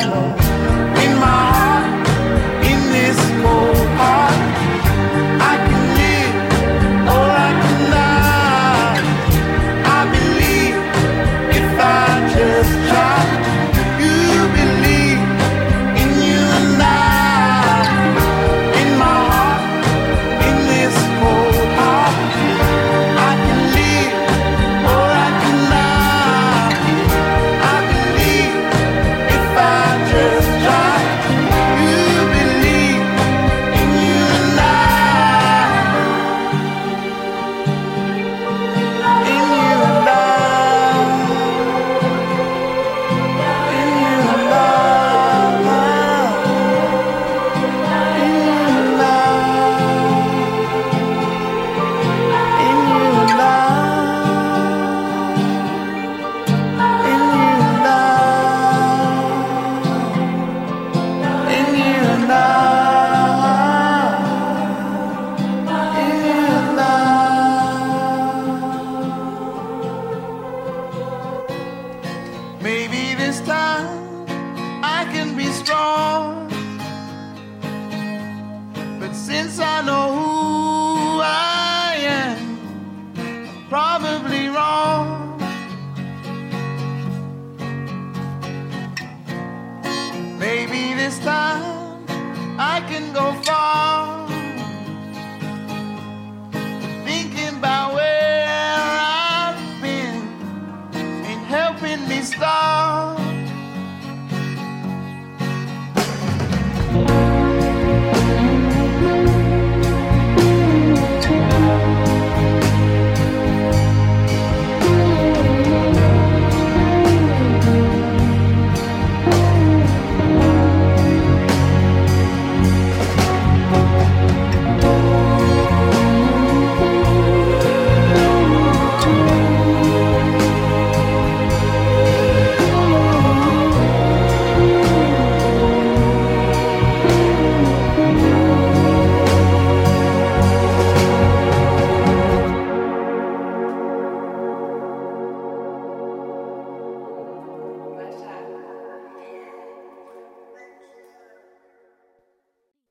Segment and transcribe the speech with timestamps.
[0.00, 0.39] I know.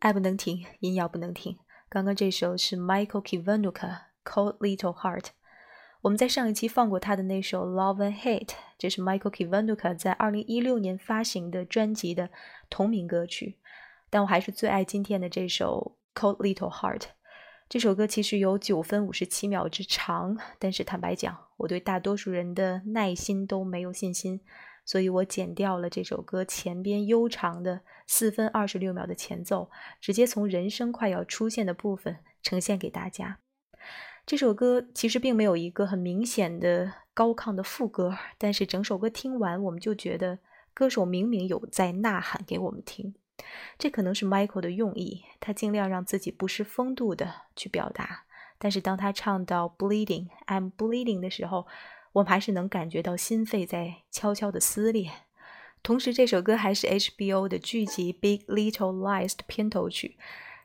[0.10, 1.60] 爱不能停，音要不能停。
[1.88, 3.72] 刚刚这首是 Michael Kivanuka
[4.26, 5.22] 《Cold Little Heart》。
[6.02, 8.46] 我们在上一期放过他的那首《Love and Hate》，
[8.80, 12.32] 这是 Michael Kivanuka 在2016年发行的专辑的
[12.72, 13.60] 同名歌曲。
[14.10, 17.02] 但我还是最爱今天的这首《Cold Little Heart》。
[17.70, 24.42] 这首歌其实有九分五十七秒之长，但是坦白讲，我对大多数人的耐心都没有信心，
[24.86, 29.70] 所以我剪掉了这首歌前边悠长的四分二十六秒的前奏，
[30.02, 33.40] 直接从人声快要出现的部分呈现给大家。
[34.26, 40.40] 这首歌其实并没有一个很明显的高亢的副歌，但是整首歌听完，我们就觉得
[40.74, 43.16] 歌手明明有在呐喊给我们听。
[43.78, 48.26] 这可能是 Michael 的用意，他尽量让自己不失风度的去表达。
[48.58, 51.66] 但是当他唱到 Bleeding, I'm bleeding 的时候，
[52.14, 55.10] 我们还是能感觉到心肺在悄悄的撕裂。
[55.82, 60.18] 同时，这首歌还是 HBO 的剧集《Big Little Lies》的片头曲。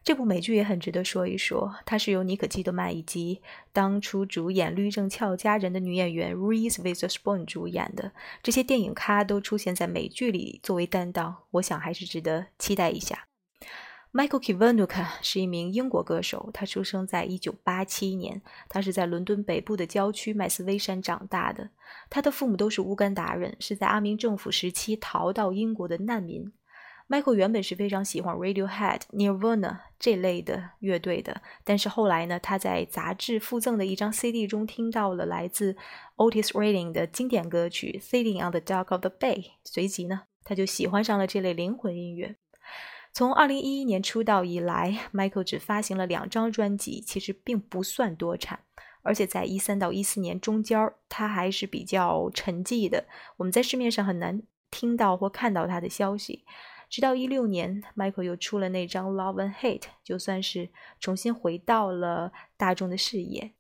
[0.02, 3.40] 这部美剧也很值得说一说，它是由尼可基德曼以及
[3.72, 8.12] 当初主演《律政俏佳人》的女演员 Reese Witherspoon 主演的。
[8.42, 13.26] 这些电影咖都出现在美剧里作为担当，我想还是值得期待一下。
[14.14, 21.68] Michael Kiwanuka 是一名英国歌手，他出生在1987年，他是在伦敦北部的郊区麦斯威山长大的。
[22.08, 26.52] 他的父母都是乌干达人，是在阿明政府时期逃到英国的难民。
[27.08, 35.76] Michael 原本是非常喜欢 Radiohead、Nirvana 这类的乐队的，但是后来呢，他在杂志附赠的一张 CD 中听到了来自
[36.18, 42.36] Otis Redding 的经典歌曲《Sitting on the Dock of the Bay》，随即呢，他就喜欢上了这类灵魂音乐。
[43.14, 48.58] 从2011年出道以来，Michael 只发行了两张专辑，其实并不算多产，
[49.02, 53.06] 而且在13到14年中间，他还是比较沉寂的，
[53.36, 56.44] 我们在市面上很难听到或看到他的消息。
[56.90, 63.52] 直到一六年，Michael 又出了那张《Love and Hate》，就算是重新回到了大众的视野。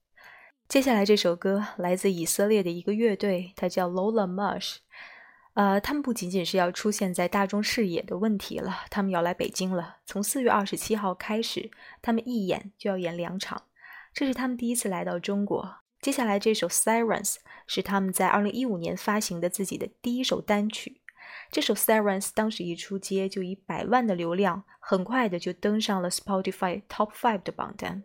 [0.66, 4.78] 接下来这首歌来自以色列的一个乐队，它叫 Lola Mush。
[5.54, 9.98] 呃，他们不仅仅是要出现在大众视野的问题了，他们要来北京了。
[10.04, 11.70] 从四月二十七号开始，
[12.02, 13.62] 他们一演就要演两场，
[14.12, 15.76] 这是他们第一次来到中国。
[16.00, 17.34] 接下来这首《Sirens》
[17.68, 21.00] 是他们在二零一五年发行的自己的第一首单曲。
[21.52, 28.02] 这首《Sirens》当时一出街就以百万的流量，很快的就登上了 Spotify Top Five 的榜单。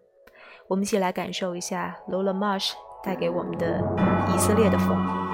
[0.68, 2.74] 我们一起来感受一下 Lola Marsh
[3.04, 3.84] 带给我们的
[4.36, 5.29] 以色列的风。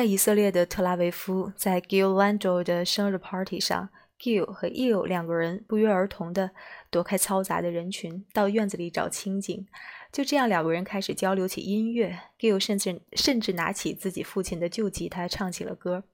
[0.00, 6.52] 在以色列的特拉维夫，在 Gil Landau 的生日 party 上，Gil 和 Il 两个人不约而同地
[6.88, 9.66] 躲开嘈杂的人群，到院子里找清静。
[10.10, 12.18] 就这样，两个人开始交流起音乐。
[12.38, 16.04] Gil 甚至甚至拿起自己父亲的旧吉他，唱起了歌。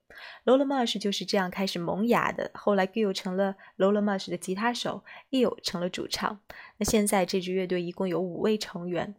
[0.43, 2.51] Lola Marsh 就是这样开始萌芽的。
[2.55, 6.41] 后来，Gil 成了 Lola Marsh 的吉他手，Il 成了主唱。
[6.75, 9.15] 那现在这支乐队一共有五位成员。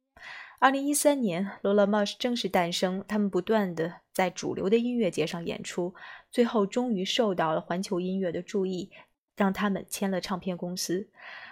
[0.60, 3.04] 二零一三年，Lola Marsh 正式诞生。
[3.06, 5.94] 他们不断的在主流的音乐节上演出，
[6.32, 8.90] 最后终于受到了环球音乐的注意，
[9.36, 11.08] 让他们签了唱片公司。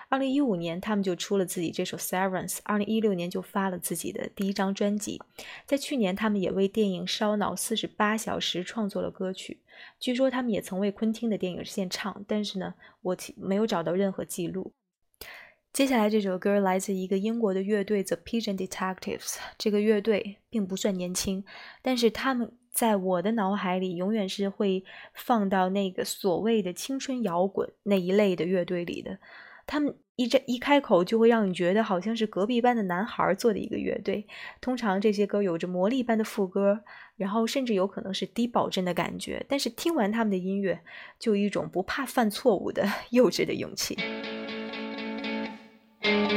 [0.08, 2.56] 二零一五年，他们就出了自己这首《Sirens》。
[2.64, 5.22] 二零一六年就发了自己的第一张专辑。
[5.66, 9.60] 在去年，他们也为电影《烧脑四十八小时》创作了歌曲。
[10.00, 14.72] 据说他们也曾为昆汀的电影献唱，但是呢，我没有找到任何记录。
[15.76, 19.36] 接下来这首歌来自一个英国的乐队 The Pigeon Detectives。
[19.58, 21.44] 这个乐队并不算年轻，
[21.82, 29.18] 但是他们在我的脑海里永远是会放到那个所谓的青春摇滚那一类的乐队里的。
[29.66, 34.26] 他们一这一开口就会让你觉得好像是隔壁班的男孩做的一个乐队。
[34.62, 36.80] 通常这些歌有着魔力般的副歌，
[37.16, 39.44] 然后甚至有可能是低保真的感觉。
[39.46, 40.80] 但是听完他们的音乐，
[41.18, 43.98] 就有一种不怕犯错误的 幼稚的勇气。
[46.06, 46.35] Thank you.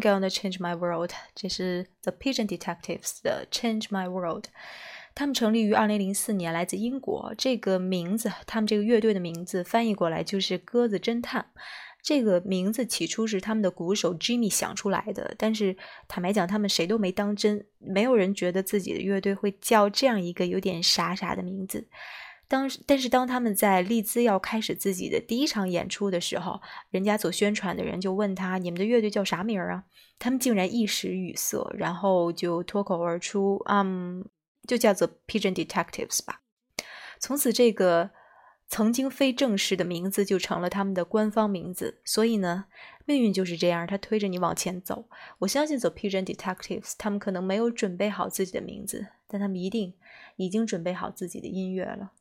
[0.00, 4.46] Gonna change my world，这是 The Pigeon Detectives 的 Change My World。
[5.14, 7.34] 他们成立于2004年，来自英国。
[7.36, 11.46] 这个名字，他们这个乐队的名字翻译过来就是“鸽子侦探”。
[12.00, 15.76] 这个名字起初是他们的鼓手 Jimmy 想出来的，但是
[16.06, 21.88] 坦白讲，他们谁都没当真，没有人觉得自己的乐队会叫这样一个有点傻傻的名字。
[22.48, 29.84] 当但是当他们在利兹要开始自己的第一场演出的时候，人家做宣传的人就问他：“你们的乐队叫啥名儿啊？”
[30.18, 34.24] 他们竟然一时语塞，然后就脱口而出：“嗯，
[34.66, 36.40] 就叫做 Pigeon Detectives 吧。”
[37.20, 38.10] 从此，这个
[38.66, 42.00] 曾经非正式的名字就成了他们的官方名字。
[42.04, 42.64] 所以呢，
[43.04, 45.06] 命运就是这样，他推着你往前走。
[45.40, 49.94] 我相信走 Pigeon Detectives，他们可能没有准备好自己的名字，但他们一定
[50.36, 52.12] 已经准备好自己的音乐了。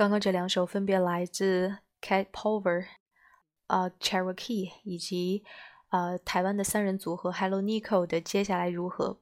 [0.00, 2.86] 刚刚这两首分别来自 Cat Power、
[3.66, 5.44] 呃 Cherokee 以及
[5.90, 9.18] 呃台湾的三人组合 Hello Nico 的《接下来如何》。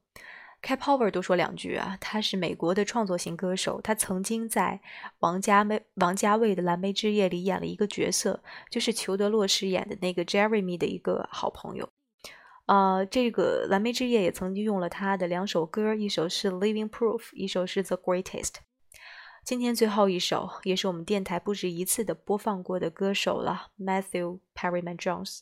[0.63, 4.81] Cat Power 多说两句啊，他是美国的创作型歌手，他曾经在
[5.19, 11.89] 王家卫王家卫的《蓝莓之夜》里演了一个角色，就是裘德洛饰演的那个 Jeremy 的一个好朋友。
[12.67, 18.53] 呃，这个《蓝莓之夜》也曾经用了他的两首歌，一首是《Living Proof》，一首是《The Greatest》。
[19.49, 25.39] 今天最后一首，也是我们电台不止一次的播放过的歌手了，Matthew Perryman Jones。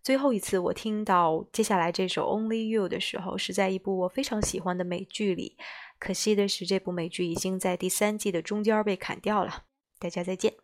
[0.00, 5.56] 最后一次我听到接下来这首《Only You》的时候，是在一部我非常喜欢的美剧里。
[5.98, 9.64] 可惜的是，这部美剧已经在第三季的中间被砍掉了。
[9.98, 10.61] 大家再见。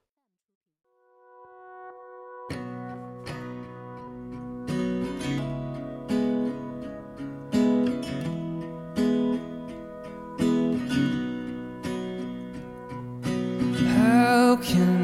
[14.59, 14.98] broken.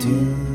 [0.00, 0.49] Do